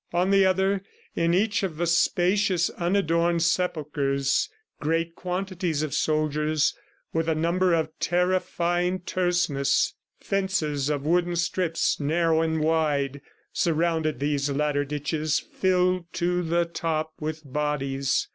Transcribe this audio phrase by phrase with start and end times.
[0.13, 0.81] On the other,
[1.15, 6.75] in each of the spacious, unadorned sepulchres, great quantities of soldiers,
[7.13, 9.93] with a number of terrifying terseness.
[10.19, 13.21] Fences of wooden strips, narrow and wide,
[13.53, 18.27] surrounded these latter ditches filled to the top with bodies.